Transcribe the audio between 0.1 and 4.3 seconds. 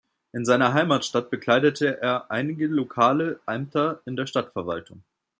In seiner Heimatstadt bekleidete er einige lokale Ämter in der